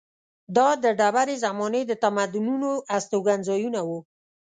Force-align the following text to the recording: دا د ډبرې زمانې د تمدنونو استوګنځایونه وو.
دا 0.57 0.67
د 0.83 0.85
ډبرې 0.99 1.35
زمانې 1.45 1.81
د 1.85 1.91
تمدنونو 2.03 2.71
استوګنځایونه 2.95 3.79
وو. 3.87 3.99